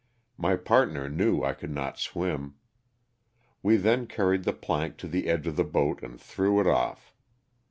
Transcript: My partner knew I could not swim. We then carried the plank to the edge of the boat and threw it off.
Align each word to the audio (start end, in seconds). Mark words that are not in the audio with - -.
My 0.35 0.55
partner 0.55 1.07
knew 1.07 1.43
I 1.43 1.53
could 1.53 1.69
not 1.69 1.99
swim. 1.99 2.55
We 3.61 3.77
then 3.77 4.07
carried 4.07 4.45
the 4.45 4.51
plank 4.53 4.97
to 4.97 5.07
the 5.07 5.27
edge 5.27 5.45
of 5.45 5.57
the 5.57 5.63
boat 5.63 6.01
and 6.01 6.19
threw 6.19 6.59
it 6.59 6.65
off. 6.65 7.13